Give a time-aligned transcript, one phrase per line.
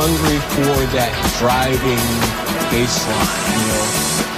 [0.00, 1.10] hungry for that
[1.40, 1.98] driving
[2.70, 4.37] baseline, you know.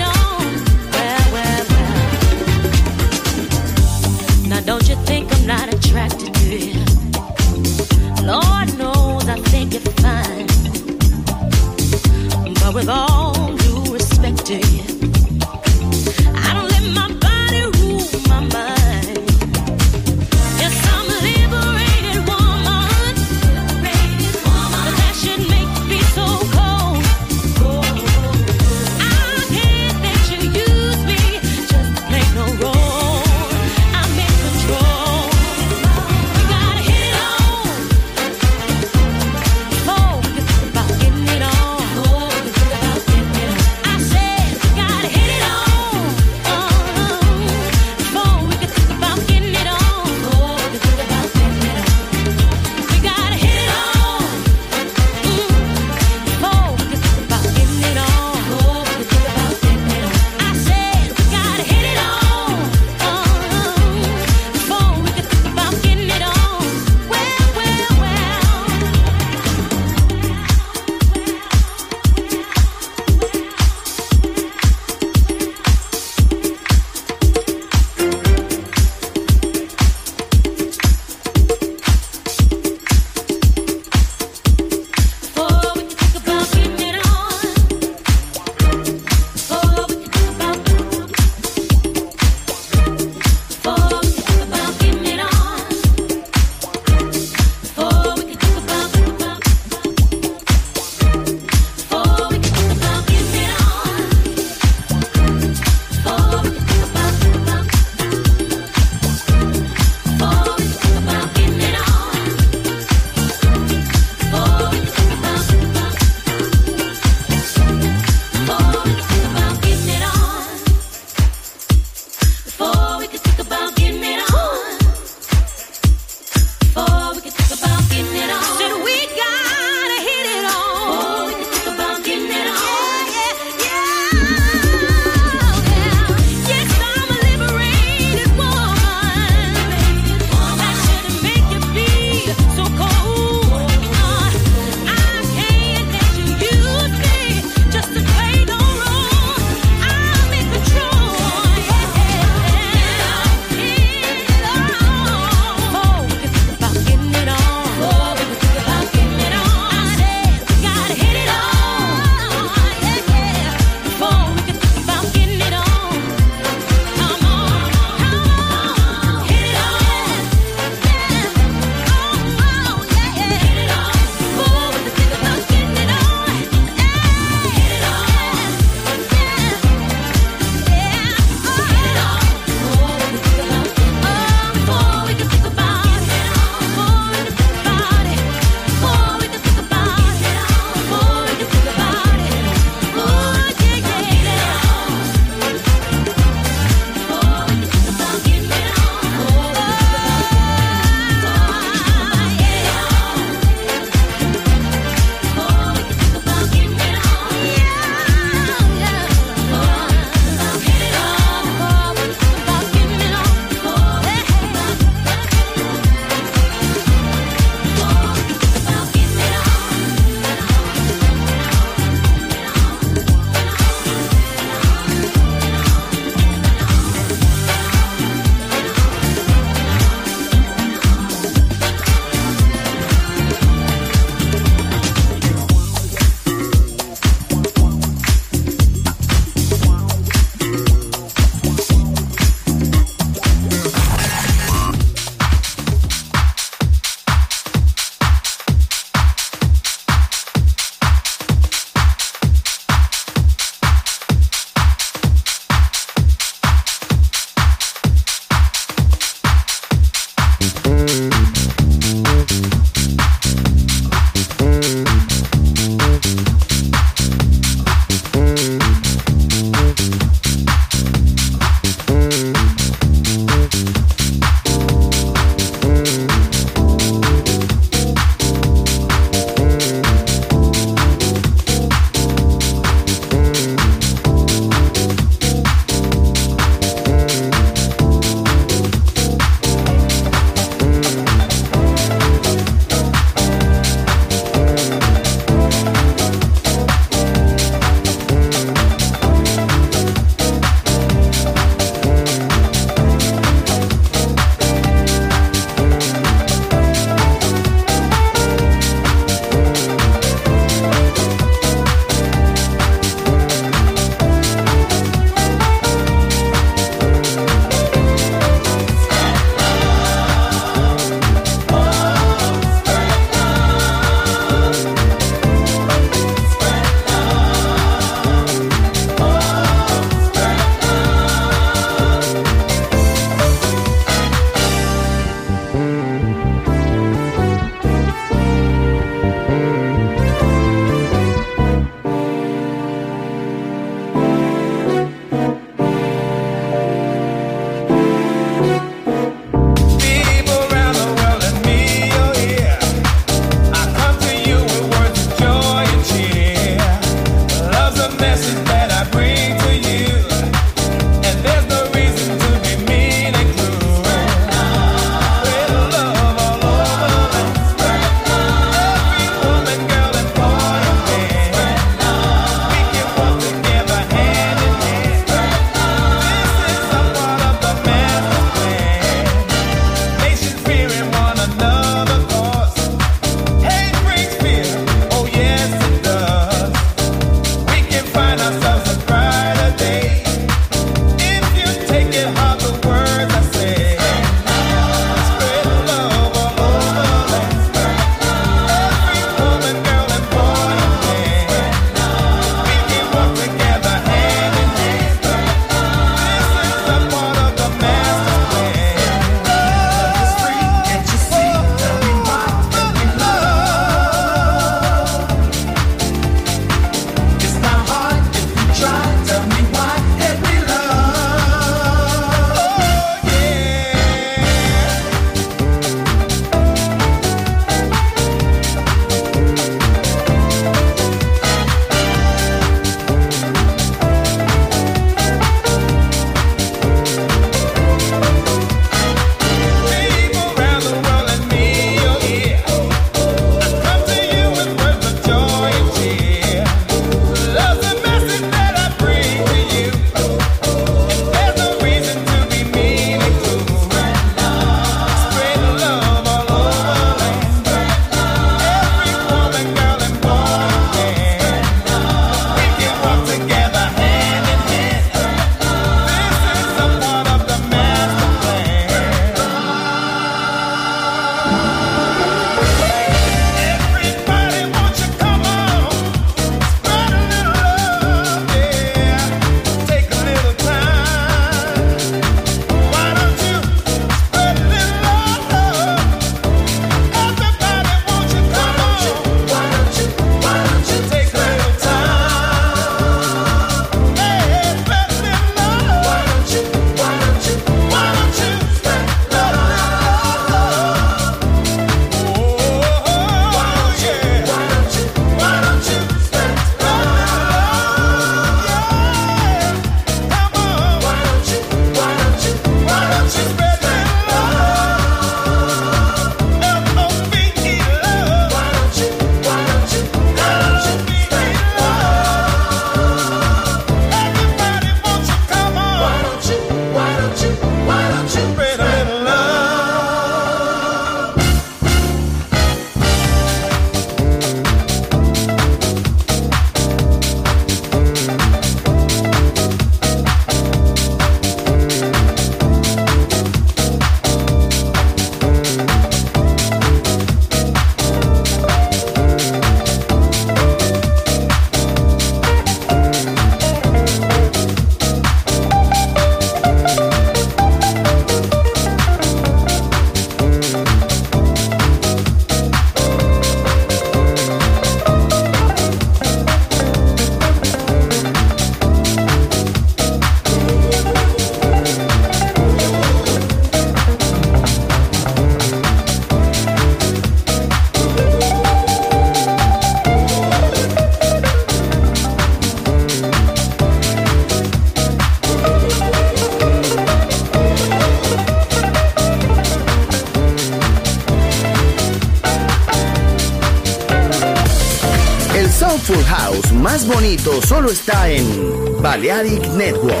[598.91, 600.00] Balearic Network.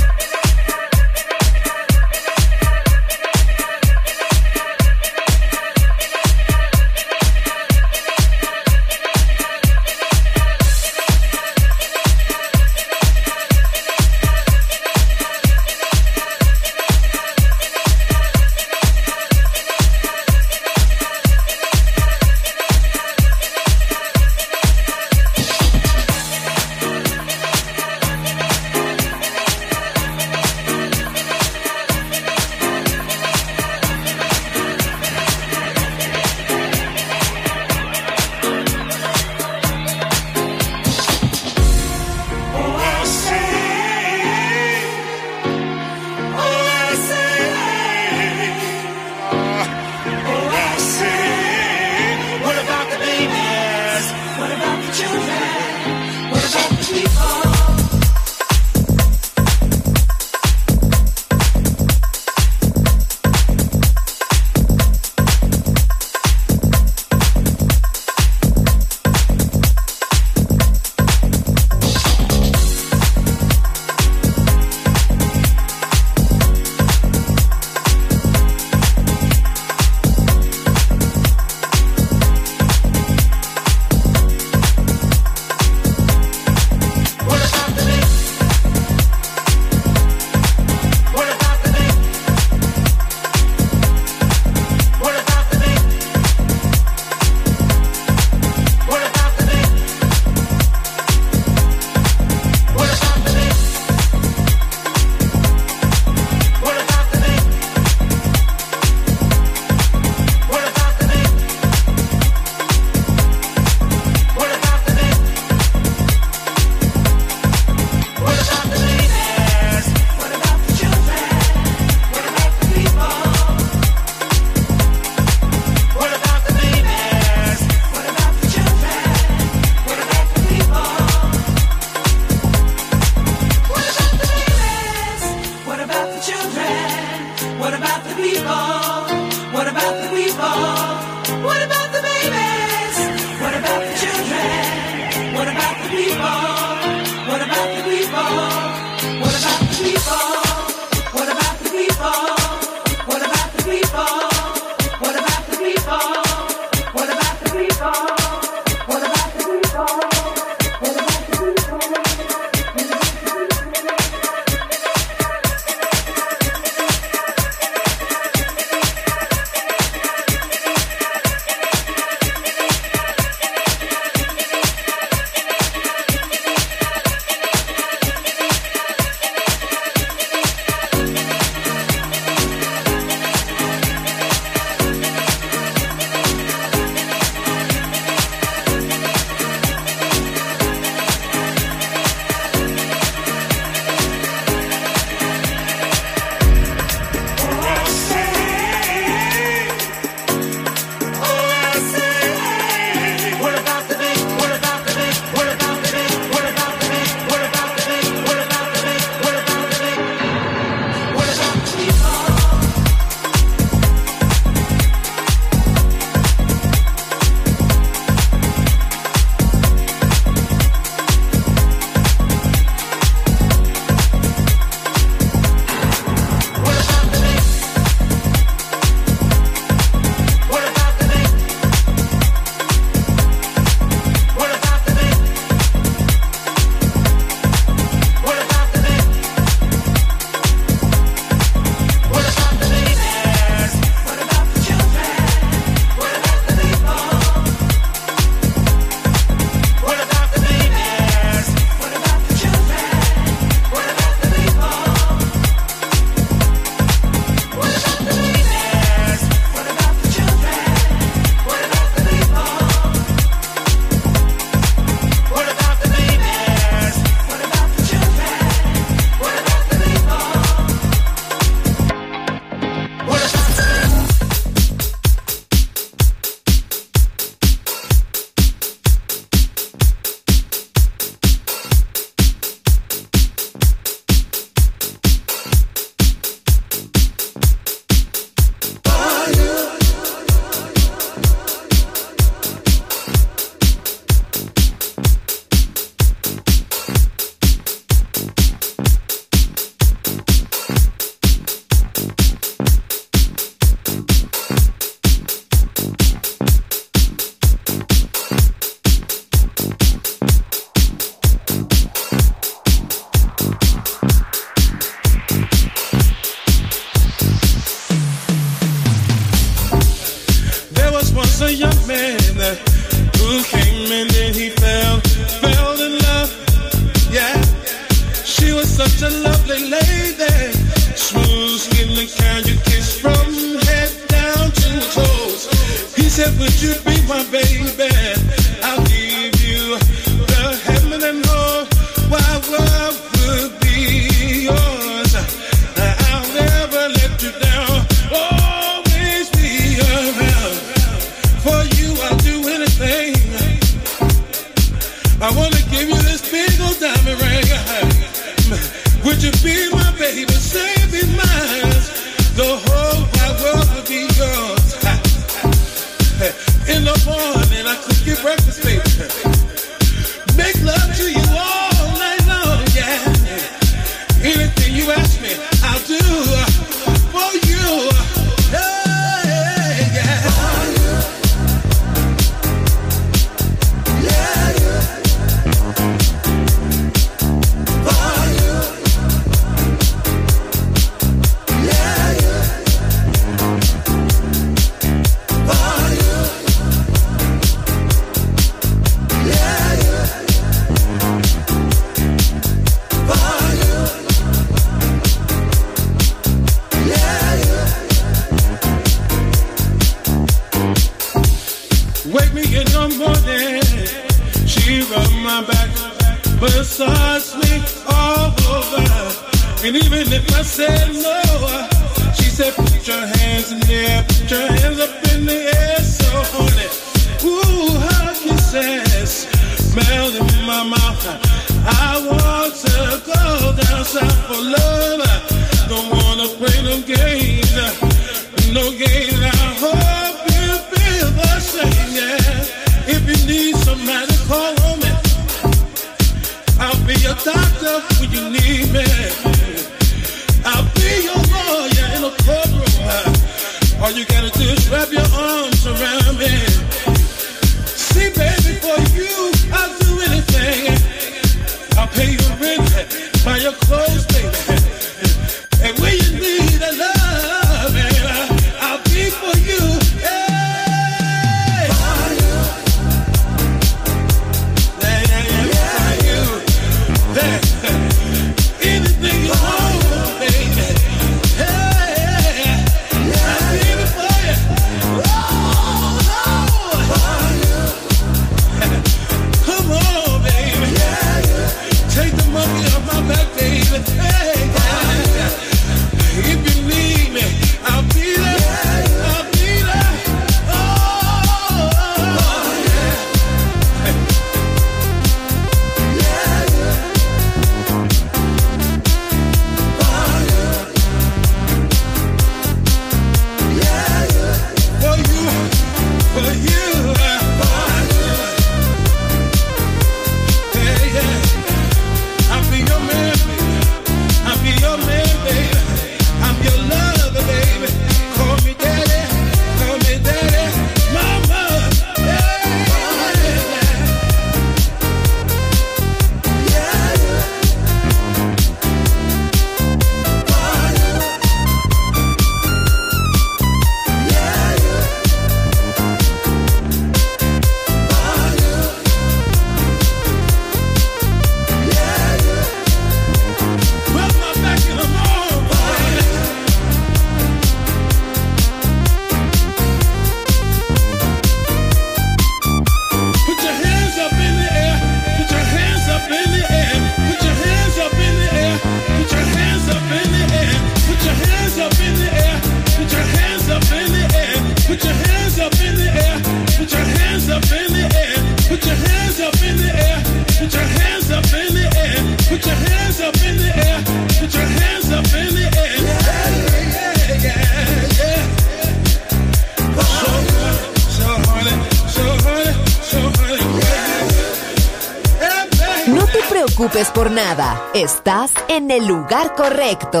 [598.56, 600.00] en el lugar correcto.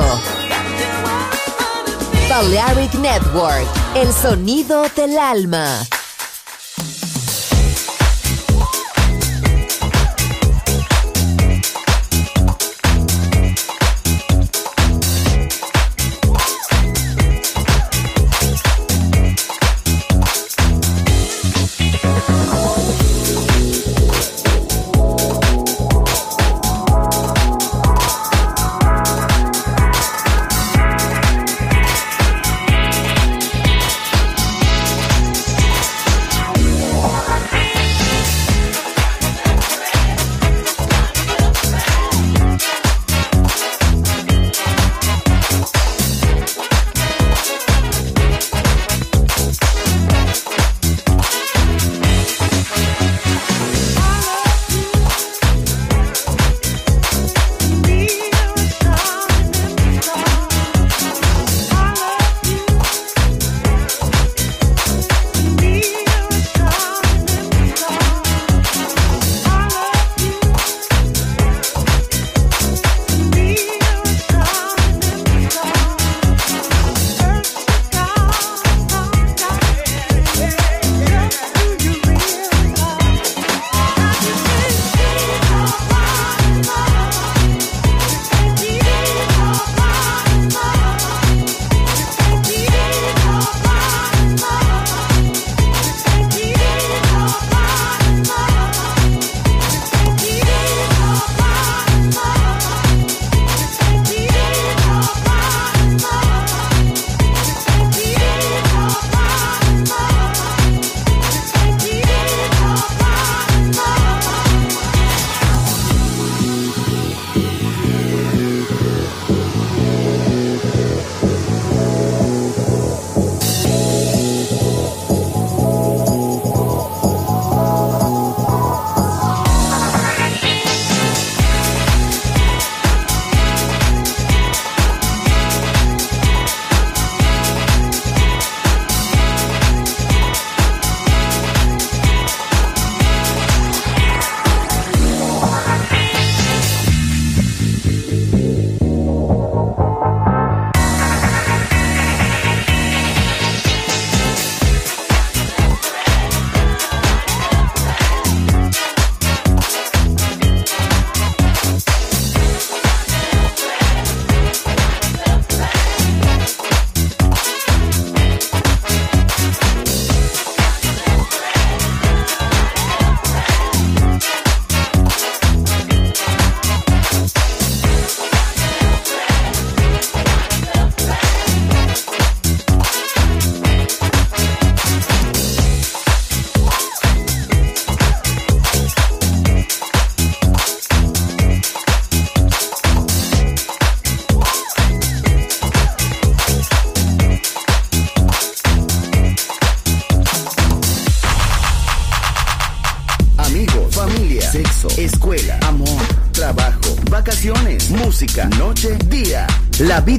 [2.28, 5.80] Balearic Network, el sonido del alma.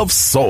[0.00, 0.49] Of soul.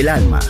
[0.00, 0.49] Del alma.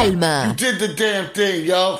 [0.00, 0.46] Alma.
[0.48, 1.99] You did the damn thing, yo.